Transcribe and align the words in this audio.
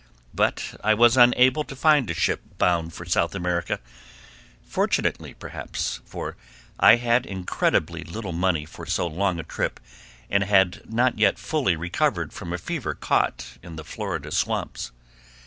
But 0.33 0.79
I 0.83 0.95
was 0.95 1.15
unable 1.15 1.63
to 1.63 1.75
find 1.75 2.09
a 2.09 2.15
ship 2.15 2.41
bound 2.57 2.91
for 2.91 3.05
South 3.05 3.35
America—fortunately 3.35 5.35
perhaps, 5.35 5.99
for 6.05 6.35
I 6.79 6.95
had 6.95 7.27
incredibly 7.27 8.03
little 8.03 8.31
money 8.33 8.65
for 8.65 8.87
so 8.87 9.05
long 9.05 9.39
a 9.39 9.43
trip 9.43 9.79
and 10.27 10.43
had 10.43 10.91
not 10.91 11.19
yet 11.19 11.37
fully 11.37 11.75
recovered 11.75 12.33
from 12.33 12.51
a 12.51 12.57
fever 12.57 12.95
caught 12.95 13.59
in 13.61 13.75
the 13.75 13.83
Florida 13.83 14.31
swamps. 14.31 14.91